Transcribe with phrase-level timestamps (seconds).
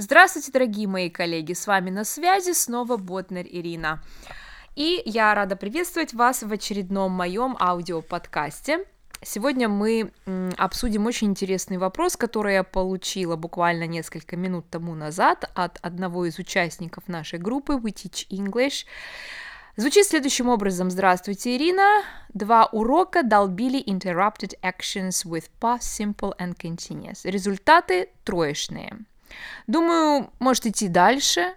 [0.00, 4.02] Здравствуйте, дорогие мои коллеги, с вами на связи снова Ботнер Ирина.
[4.74, 8.86] И я рада приветствовать вас в очередном моем аудиоподкасте.
[9.22, 10.10] Сегодня мы
[10.56, 16.38] обсудим очень интересный вопрос, который я получила буквально несколько минут тому назад от одного из
[16.38, 18.86] участников нашей группы We Teach English.
[19.76, 20.90] Звучит следующим образом.
[20.90, 22.04] Здравствуйте, Ирина.
[22.32, 27.20] Два урока долбили interrupted actions with past simple and continuous.
[27.24, 29.04] Результаты троечные.
[29.66, 31.54] Думаю, может идти дальше.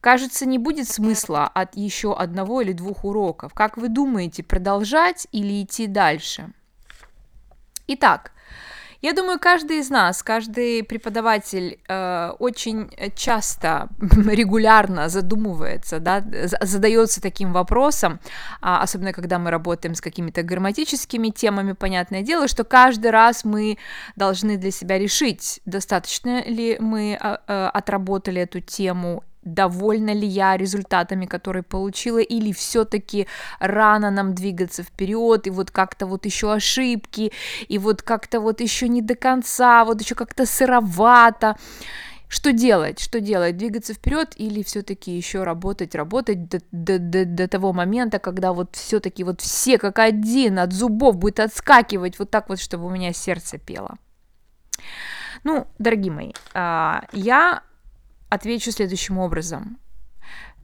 [0.00, 3.52] Кажется, не будет смысла от еще одного или двух уроков.
[3.52, 6.50] Как вы думаете, продолжать или идти дальше?
[7.86, 8.32] Итак,
[9.02, 16.22] я думаю, каждый из нас, каждый преподаватель э, очень часто, регулярно задумывается, да,
[16.60, 18.20] задается таким вопросом,
[18.60, 23.78] а, особенно когда мы работаем с какими-то грамматическими темами, понятное дело, что каждый раз мы
[24.16, 30.56] должны для себя решить, достаточно ли мы э, э, отработали эту тему довольна ли я
[30.56, 33.26] результатами, которые получила, или все-таки
[33.58, 37.32] рано нам двигаться вперед, и вот как-то вот еще ошибки,
[37.68, 41.56] и вот как-то вот еще не до конца, вот еще как-то сыровато.
[42.28, 43.00] Что делать?
[43.00, 43.56] Что делать?
[43.56, 48.76] Двигаться вперед или все-таки еще работать, работать до, до, до, до того момента, когда вот
[48.76, 53.12] все-таки вот все как один от зубов будет отскакивать вот так вот, чтобы у меня
[53.12, 53.98] сердце пело.
[55.42, 57.62] Ну, дорогие мои, а, я
[58.30, 59.78] отвечу следующим образом.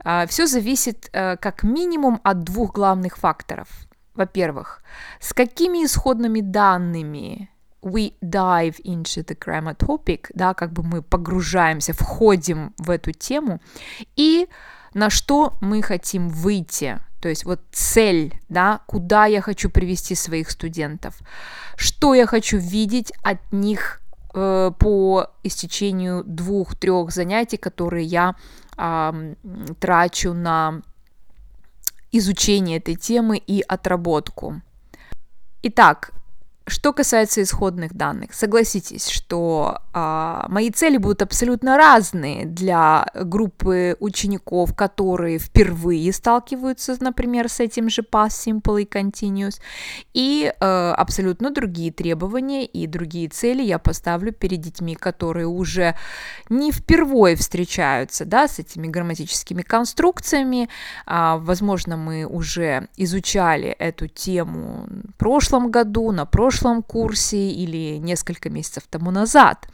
[0.04, 3.68] А, Все зависит э, как минимум от двух главных факторов.
[4.14, 4.82] Во-первых,
[5.20, 7.50] с какими исходными данными
[7.82, 13.60] we dive into the grammar topic, да, как бы мы погружаемся, входим в эту тему,
[14.16, 14.48] и
[14.94, 20.50] на что мы хотим выйти, то есть вот цель, да, куда я хочу привести своих
[20.50, 21.18] студентов,
[21.76, 24.00] что я хочу видеть от них
[24.38, 28.34] Э, по истечению двух-трех занятий, которые я
[28.76, 29.34] э,
[29.80, 30.82] трачу на
[32.12, 34.60] изучение этой темы и отработку.
[35.62, 36.12] Итак,
[36.68, 44.74] что касается исходных данных, согласитесь, что а, мои цели будут абсолютно разные для группы учеников,
[44.74, 49.60] которые впервые сталкиваются, например, с этим же past simple и continuous,
[50.12, 55.94] и а, абсолютно другие требования и другие цели я поставлю перед детьми, которые уже
[56.48, 60.68] не впервые встречаются, да, с этими грамматическими конструкциями.
[61.06, 67.98] А, возможно, мы уже изучали эту тему в прошлом году, на прошлом прошлом курсе или
[67.98, 69.68] несколько месяцев тому назад.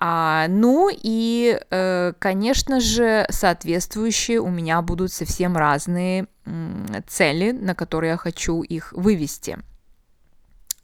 [0.00, 7.74] А, ну и, э, конечно же, соответствующие у меня будут совсем разные э, цели, на
[7.74, 9.58] которые я хочу их вывести.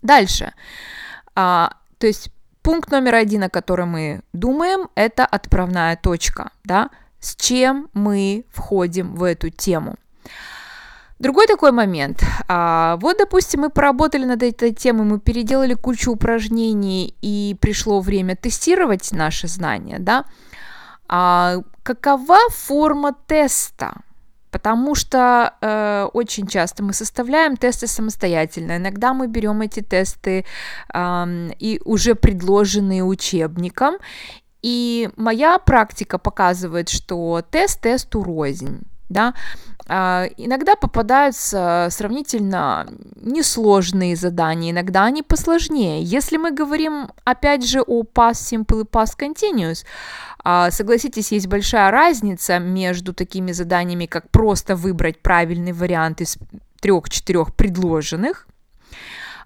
[0.02, 0.52] Дальше.
[1.36, 2.30] А, то есть
[2.62, 9.14] пункт номер один, о котором мы думаем, это отправная точка, да, с чем мы входим
[9.14, 9.94] в эту тему.
[11.20, 12.24] Другой такой момент.
[12.48, 18.34] А, вот, допустим, мы поработали над этой темой, мы переделали кучу упражнений, и пришло время
[18.34, 20.24] тестировать наши знания, да?
[21.08, 23.94] А, какова форма теста?
[24.50, 28.76] Потому что э, очень часто мы составляем тесты самостоятельно.
[28.76, 30.44] Иногда мы берем эти тесты
[30.94, 33.96] э, и уже предложенные учебником.
[34.62, 39.34] И моя практика показывает, что тест тесту рознь да,
[39.86, 46.02] а, иногда попадаются сравнительно несложные задания, иногда они посложнее.
[46.02, 49.84] Если мы говорим, опять же, о past simple и past continuous,
[50.42, 56.38] а, согласитесь, есть большая разница между такими заданиями, как просто выбрать правильный вариант из
[56.80, 58.46] трех-четырех предложенных,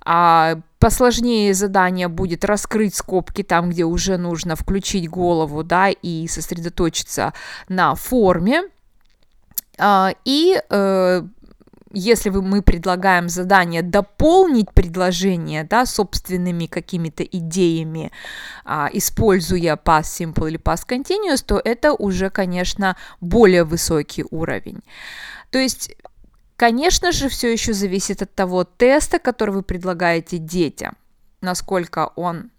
[0.04, 7.34] а посложнее задание будет раскрыть скобки там, где уже нужно включить голову, да, и сосредоточиться
[7.69, 8.62] на форме,
[10.24, 11.22] и э,
[11.92, 18.12] если мы предлагаем задание дополнить предложение да, собственными какими-то идеями,
[18.64, 24.82] а, используя past simple или past continuous, то это уже, конечно, более высокий уровень.
[25.50, 25.96] То есть,
[26.56, 30.96] конечно же, все еще зависит от того теста, который вы предлагаете детям,
[31.40, 32.50] насколько он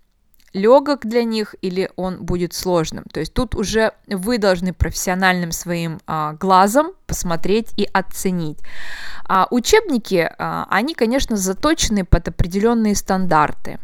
[0.54, 3.06] легок для них или он будет сложным.
[3.12, 8.60] То есть тут уже вы должны профессиональным своим а, глазом посмотреть и оценить.
[9.28, 13.80] А, учебники, а, они, конечно, заточены под определенные стандарты.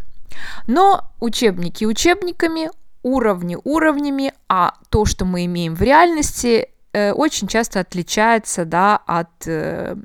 [0.67, 2.69] Но учебники учебниками,
[3.03, 6.69] уровни уровнями, а то, что мы имеем в реальности,
[7.13, 9.95] очень часто отличается, да, от, э,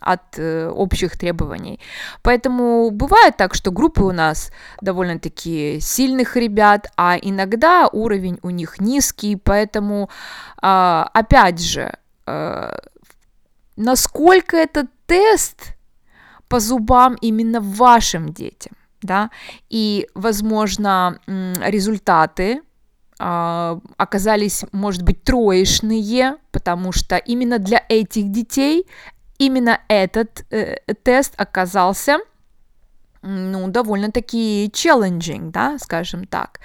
[0.00, 1.80] от э, общих требований.
[2.22, 4.50] Поэтому бывает так, что группы у нас
[4.80, 10.08] довольно-таки сильных ребят, а иногда уровень у них низкий, поэтому,
[10.62, 11.92] э, опять же,
[12.26, 12.78] э,
[13.76, 15.74] насколько этот тест
[16.48, 19.30] по зубам именно вашим детям, да,
[19.70, 22.73] и, возможно, результаты э,
[23.18, 28.86] оказались, может быть, троечные, потому что именно для этих детей
[29.38, 32.18] именно этот э, тест оказался,
[33.22, 36.60] ну, довольно-таки challenging, да, скажем так.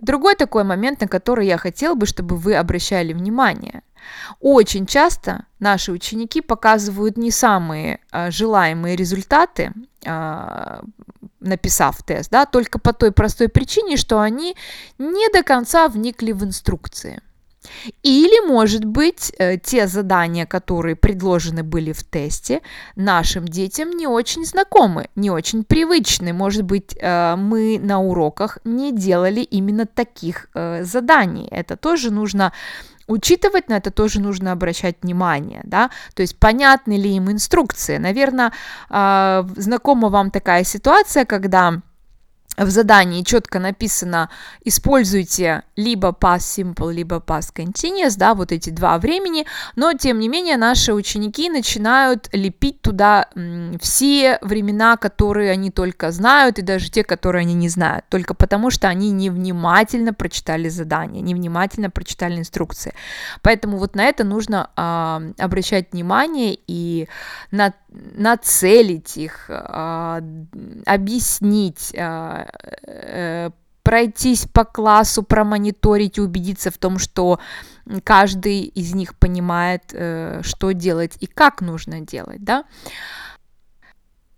[0.00, 3.82] Другой такой момент, на который я хотела бы, чтобы вы обращали внимание.
[4.40, 9.72] Очень часто наши ученики показывают не самые а, желаемые результаты,
[10.04, 10.82] а,
[11.42, 14.56] написав тест, да, только по той простой причине, что они
[14.98, 17.20] не до конца вникли в инструкции.
[18.02, 22.60] Или, может быть, э, те задания, которые предложены были в тесте,
[22.96, 26.32] нашим детям не очень знакомы, не очень привычны.
[26.32, 31.48] Может быть, э, мы на уроках не делали именно таких э, заданий.
[31.50, 32.52] Это тоже нужно
[33.12, 37.98] учитывать, на это тоже нужно обращать внимание, да, то есть понятны ли им инструкции.
[37.98, 38.52] Наверное,
[38.88, 41.80] знакома вам такая ситуация, когда
[42.56, 44.28] в задании четко написано
[44.64, 50.28] используйте либо past simple, либо past continuous, да, вот эти два времени, но тем не
[50.28, 53.28] менее наши ученики начинают лепить туда
[53.80, 58.70] все времена, которые они только знают, и даже те, которые они не знают, только потому
[58.70, 62.94] что они невнимательно прочитали задание, невнимательно прочитали инструкции.
[63.40, 67.08] Поэтому вот на это нужно э, обращать внимание и
[67.50, 70.20] на, нацелить их, э,
[70.86, 72.46] объяснить, э,
[73.02, 73.50] Э,
[73.82, 77.40] пройтись по классу, промониторить и убедиться в том, что
[78.04, 82.64] каждый из них понимает, э, что делать и как нужно делать, да.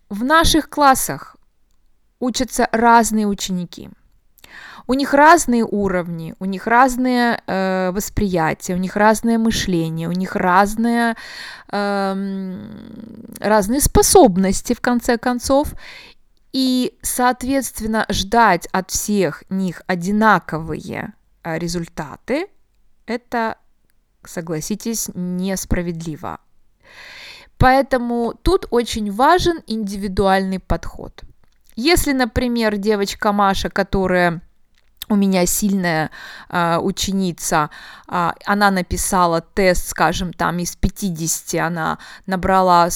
[0.08, 1.36] В наших классах
[2.20, 3.90] учатся разные ученики.
[4.86, 10.36] У них разные уровни, у них разные э, восприятия, у них разное мышление, у них
[10.36, 11.16] разные,
[11.72, 12.56] э,
[13.40, 15.74] разные способности, в конце концов.
[16.52, 22.46] И, соответственно, ждать от всех них одинаковые а, результаты,
[23.06, 23.56] это,
[24.24, 26.38] согласитесь, несправедливо.
[27.58, 31.22] Поэтому тут очень важен индивидуальный подход.
[31.74, 34.40] Если, например, девочка Маша, которая
[35.08, 36.10] у меня сильная
[36.48, 37.70] э, ученица,
[38.08, 42.88] э, она написала тест, скажем, там из 50, она набрала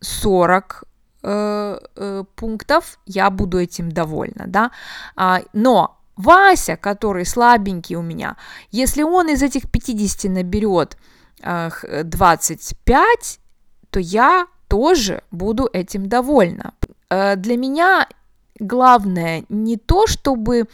[0.00, 0.86] 40
[1.28, 4.70] Э, э, пунктов, я буду этим довольна, да.
[5.16, 8.36] А, но Вася, который слабенький у меня,
[8.70, 10.96] если он из этих 50 наберет
[11.42, 11.70] э,
[12.04, 13.40] 25,
[13.90, 16.74] то я тоже буду этим довольна.
[17.10, 18.08] Э, для меня
[18.60, 20.68] главное не то, чтобы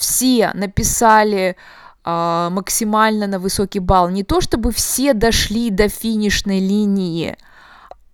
[0.00, 1.56] все написали
[2.04, 7.36] э, максимально на высокий балл, не то, чтобы все дошли до финишной линии,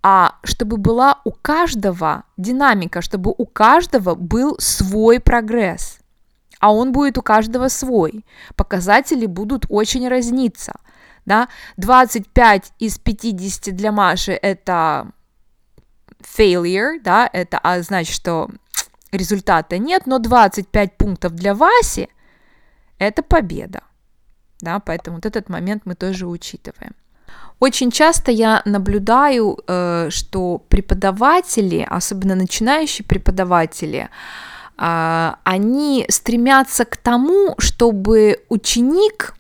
[0.03, 5.99] а чтобы была у каждого динамика, чтобы у каждого был свой прогресс.
[6.59, 8.25] А он будет у каждого свой.
[8.57, 10.73] Показатели будут очень разниться.
[11.25, 11.49] Да?
[11.77, 15.11] 25 из 50 для Маши это
[16.21, 18.49] failure, да, это а, значит, что
[19.17, 22.09] результата нет, но 25 пунктов для Васи
[22.99, 23.81] это победа.
[24.61, 26.95] Да, поэтому вот этот момент мы тоже учитываем.
[27.61, 34.09] Очень часто я наблюдаю, э, что преподаватели, особенно начинающие преподаватели,
[34.79, 39.35] а, они стремятся к тому, чтобы ученик,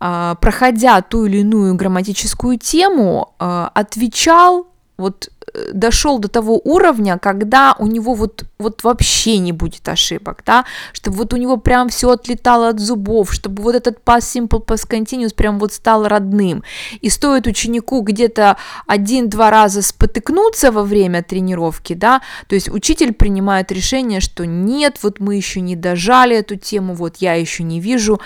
[0.00, 4.66] а, проходя ту или иную грамматическую тему, э, отвечал
[4.98, 5.30] вот э,
[5.72, 11.18] дошел до того уровня, когда у него вот, вот вообще не будет ошибок, да, чтобы
[11.18, 15.34] вот у него прям все отлетало от зубов, чтобы вот этот past simple, past continuous
[15.34, 16.64] прям вот стал родным.
[17.00, 23.70] И стоит ученику где-то один-два раза спотыкнуться во время тренировки, да, то есть учитель принимает
[23.72, 28.20] решение, что нет, вот мы еще не дожали эту тему, вот я еще не вижу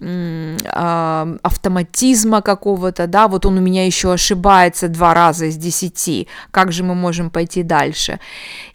[0.00, 6.63] а, автоматизма какого-то, да, вот он у меня еще ошибается два раза из десяти, как
[6.72, 8.20] же мы можем пойти дальше?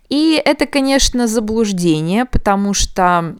[0.10, 3.36] И это, конечно, заблуждение, потому что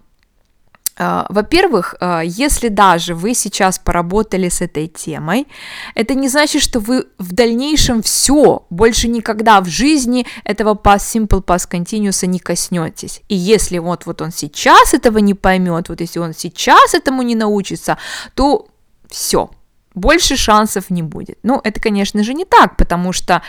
[1.02, 5.48] а, во-первых, а, если даже вы сейчас поработали с этой темой,
[5.96, 11.42] это не значит, что вы в дальнейшем все, больше никогда в жизни этого past simple,
[11.42, 13.22] past continuous не коснетесь.
[13.30, 17.36] И если вот, вот он сейчас этого не поймет, вот если он сейчас этому не
[17.36, 17.98] научится,
[18.36, 18.68] то
[19.10, 19.50] Все,
[19.96, 21.40] больше шансов не будет.
[21.44, 23.42] Ну, это, конечно же, не так, потому что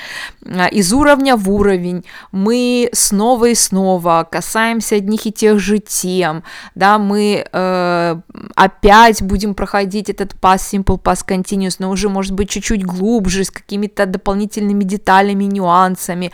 [0.44, 6.42] а, из уровня в уровень мы снова и снова касаемся одних и тех же тем,
[6.74, 8.16] да, мы э,
[8.54, 13.50] опять будем проходить этот past simple, past continuous, но уже, может быть, чуть-чуть глубже, с
[13.50, 16.32] какими-то дополнительными деталями, нюансами.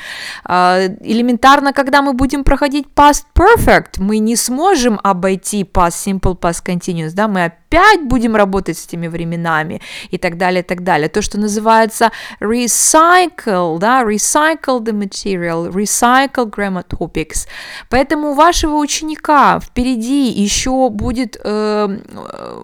[0.48, 6.64] Э, элементарно, когда мы будем проходить past perfect, мы не сможем обойти past simple, past
[6.64, 7.65] continuous, да, мы опять
[8.02, 9.80] будем работать с этими временами
[10.10, 11.08] и так далее, и так далее.
[11.08, 17.46] То, что называется recycle, да, recycle the material, recycle grammar topics.
[17.90, 21.88] Поэтому у вашего ученика впереди еще будет э,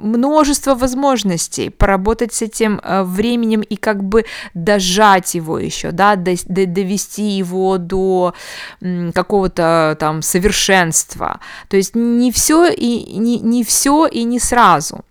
[0.00, 6.34] множество возможностей поработать с этим э, временем и как бы дожать его еще, да, до,
[6.46, 8.34] до, довести его до
[9.14, 11.40] какого-то там совершенства.
[11.68, 15.01] То есть не все и не, не все и не сразу.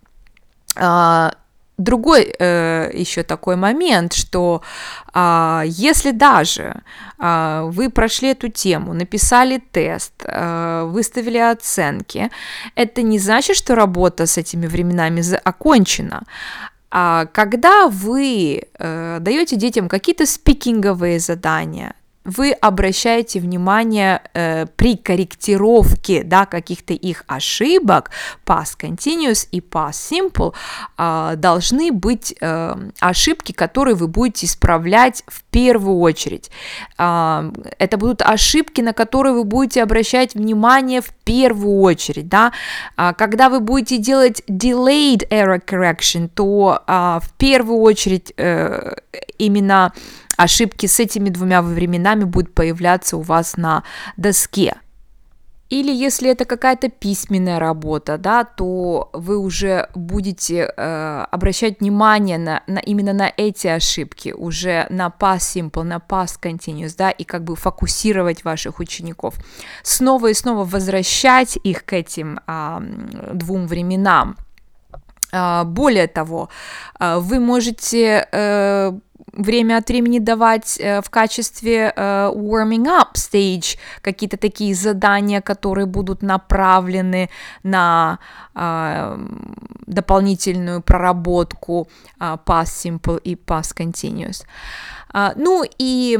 [0.76, 1.34] А,
[1.78, 4.62] другой э, еще такой момент, что
[5.14, 6.82] э, если даже
[7.20, 12.30] э, вы прошли эту тему, написали тест, э, выставили оценки,
[12.76, 16.24] это не значит, что работа с этими временами окончена.
[16.92, 26.24] А когда вы э, даете детям какие-то спикинговые задания, вы обращаете внимание э, при корректировке
[26.24, 28.12] да, каких-то их ошибок,
[28.46, 30.54] past continuous и past simple,
[30.98, 36.52] э, должны быть э, ошибки, которые вы будете исправлять в первую очередь.
[36.98, 42.30] Э, это будут ошибки, на которые вы будете обращать внимание в первую очередь.
[42.30, 42.52] Да?
[42.98, 48.94] Э, когда вы будете делать delayed error correction, то э, в первую очередь э,
[49.40, 49.92] именно
[50.42, 53.84] ошибки с этими двумя временами будут появляться у вас на
[54.18, 54.76] доске.
[55.72, 62.62] Или если это какая-то письменная работа, да, то вы уже будете э, обращать внимание на,
[62.68, 67.46] на именно на эти ошибки, уже на past simple, на past continuous, да, и как
[67.46, 69.36] бы фокусировать ваших учеников.
[69.82, 72.80] Снова и снова возвращать их к этим э,
[73.34, 74.36] двум временам.
[75.32, 76.50] Э, более того,
[77.00, 78.92] э, вы можете э,
[79.34, 85.86] время от времени давать э, в качестве э, warming up stage какие-то такие задания, которые
[85.86, 87.30] будут направлены
[87.64, 88.20] на
[88.56, 89.18] э,
[89.88, 91.88] дополнительную проработку
[92.20, 94.44] past simple и past continuous.
[95.36, 96.18] Ну и,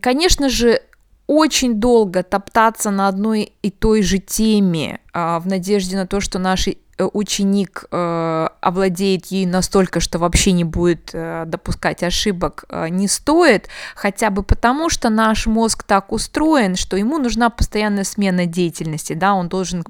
[0.00, 0.80] конечно же,
[1.28, 6.76] очень долго топтаться на одной и той же теме в надежде на то, что наши
[6.96, 13.68] Э, ученик э, овладеет ей настолько, что вообще не будет э, допускать ошибок, не стоит,
[13.94, 19.34] хотя бы потому, что наш мозг так устроен, что ему нужна постоянная смена деятельности, да,
[19.34, 19.84] он должен,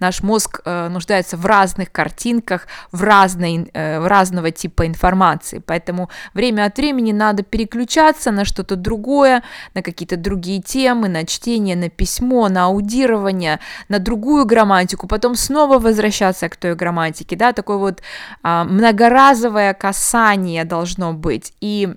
[0.00, 6.76] наш мозг нуждается в разных картинках, в, разной, в разного типа информации, поэтому время от
[6.76, 9.42] времени надо переключаться на что-то другое,
[9.74, 15.78] на какие-то другие темы, на чтение, на письмо, на аудирование, на другую грамматику, потом снова
[15.78, 18.02] возвращаться к той грамматике, да, такое вот
[18.42, 21.94] а, многоразовое касание должно быть, и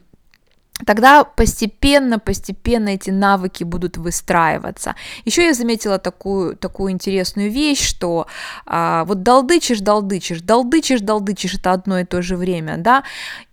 [0.85, 4.95] Тогда постепенно, постепенно эти навыки будут выстраиваться.
[5.25, 8.27] Еще я заметила такую, такую интересную вещь, что
[8.65, 13.03] а, вот долдычишь, долдычишь, долдычишь, долдычишь, это одно и то же время, да,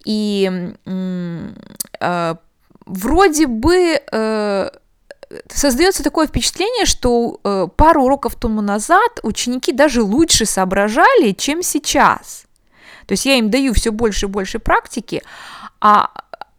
[0.04, 0.72] и
[2.00, 2.36] а,
[2.86, 4.70] вроде бы э,
[5.48, 12.44] создается такое впечатление, что э, пару уроков тому назад ученики даже лучше соображали, чем сейчас.
[13.06, 15.22] То есть я им даю все больше и больше практики,
[15.80, 16.10] а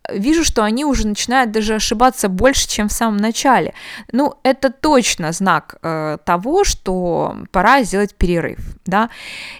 [0.09, 3.73] вижу, что они уже начинают даже ошибаться больше, чем в самом начале.
[4.11, 9.09] Ну, это точно знак э, того, что пора сделать перерыв, да.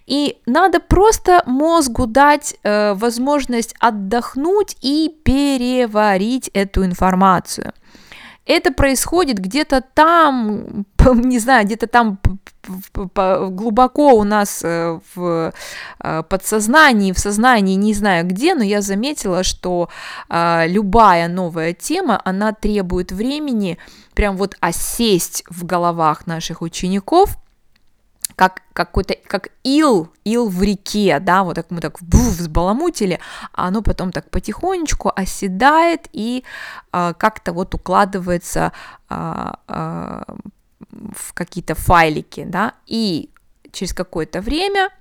[0.06, 7.74] И надо просто мозгу дать э, возможность отдохнуть и переварить эту информацию
[8.48, 12.20] это происходит где-то там, не знаю, где-то там
[13.04, 15.54] глубоко у нас э, в
[16.00, 19.90] э, подсознании, в сознании, не знаю где, но я заметила, что
[20.28, 23.78] а, любая новая тема, она требует времени
[24.14, 27.38] прям вот осесть в головах наших учеников,
[28.38, 33.20] как какой-то, как ил, ил в реке, да, вот так мы так буф, взбаламутили,
[33.52, 36.44] а оно потом так потихонечку оседает и
[36.92, 38.74] а, как-то вот укладывается
[39.10, 40.36] а, а,
[40.80, 43.32] в какие-то файлики, да, и
[43.72, 44.92] через какое-то время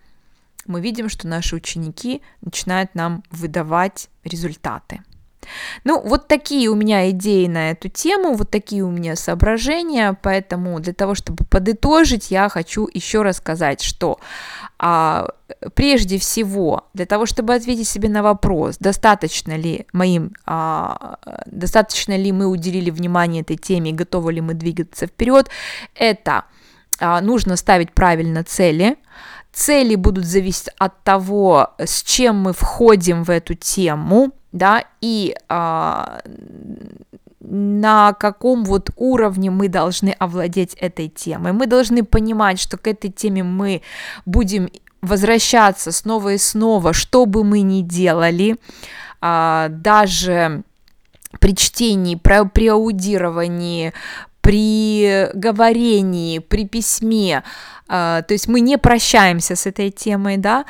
[0.64, 5.02] мы видим, что наши ученики начинают нам выдавать результаты.
[5.85, 10.81] Ну, вот такие у меня идеи на эту тему, вот такие у меня соображения, поэтому
[10.81, 14.19] для того, чтобы подытожить, я хочу еще раз сказать, что
[14.79, 15.29] а,
[15.75, 22.33] прежде всего, для того, чтобы ответить себе на вопрос, достаточно ли моим, а, достаточно ли
[22.33, 25.49] мы уделили внимание этой теме, готовы ли мы двигаться вперед,
[25.95, 26.45] это
[26.99, 28.97] а, нужно ставить правильно цели,
[29.53, 36.20] цели будут зависеть от того, с чем мы входим в эту тему, да, и а,
[37.40, 41.52] на каком вот уровне мы должны овладеть этой темой.
[41.52, 43.82] Мы должны понимать, что к этой теме мы
[44.25, 44.68] будем
[45.02, 48.56] возвращаться снова и снова, что бы мы ни делали,
[49.20, 50.62] а, даже
[51.40, 53.92] при чтении, при, при аудировании,
[54.40, 57.42] при говорении, при письме,
[57.88, 60.64] а, то есть мы не прощаемся с этой темой, да,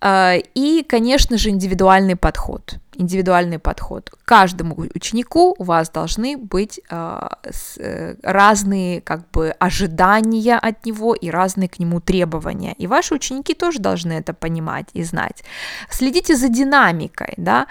[0.00, 2.74] а, и, конечно же, индивидуальный подход.
[2.96, 4.10] Индивидуальный подход.
[4.24, 7.38] Каждому ученику у вас должны быть а,
[7.78, 12.74] э, разные как бы ожидания от него и разные к нему требования.
[12.78, 15.44] И ваши ученики тоже должны это понимать и знать.
[15.90, 17.66] Следите за динамикой, да.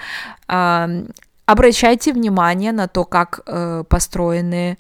[0.48, 0.90] А,
[1.46, 4.78] обращайте внимание на то, как э, построены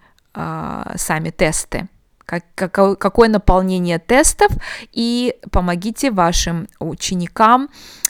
[0.95, 1.87] сами тесты
[2.25, 4.51] как, как, какое наполнение тестов,
[4.91, 8.02] и помогите вашим ученикам а,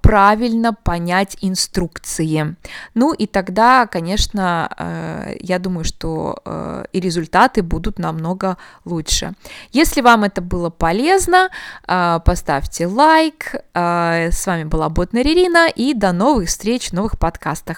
[0.00, 2.56] правильно понять инструкции.
[2.94, 9.34] Ну и тогда, конечно, э, я думаю, что э, и результаты будут намного лучше.
[9.72, 11.50] Если вам это было полезно,
[11.86, 13.54] э, поставьте лайк.
[13.74, 17.76] С вами была Ботнер Ирина, и до новых встреч в новых подкастах.